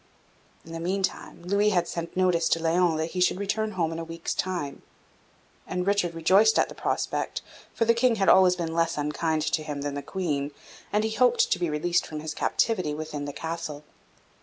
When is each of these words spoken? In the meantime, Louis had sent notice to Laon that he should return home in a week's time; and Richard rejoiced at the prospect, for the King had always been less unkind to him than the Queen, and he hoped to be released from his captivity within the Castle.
In 0.65 0.71
the 0.71 0.79
meantime, 0.79 1.43
Louis 1.43 1.69
had 1.69 1.87
sent 1.87 2.17
notice 2.17 2.49
to 2.49 2.59
Laon 2.59 2.97
that 2.97 3.11
he 3.11 3.21
should 3.21 3.39
return 3.39 3.73
home 3.73 3.91
in 3.91 3.99
a 3.99 4.03
week's 4.03 4.33
time; 4.33 4.81
and 5.67 5.85
Richard 5.85 6.15
rejoiced 6.15 6.57
at 6.57 6.69
the 6.69 6.73
prospect, 6.73 7.43
for 7.71 7.85
the 7.85 7.93
King 7.93 8.15
had 8.15 8.27
always 8.27 8.55
been 8.55 8.73
less 8.73 8.97
unkind 8.97 9.43
to 9.43 9.61
him 9.61 9.81
than 9.81 9.93
the 9.93 10.01
Queen, 10.01 10.49
and 10.91 11.03
he 11.03 11.11
hoped 11.11 11.51
to 11.51 11.59
be 11.59 11.69
released 11.69 12.07
from 12.07 12.19
his 12.21 12.33
captivity 12.33 12.95
within 12.95 13.25
the 13.25 13.31
Castle. 13.33 13.83